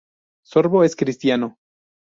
[0.41, 1.59] Sorbo es cristiano.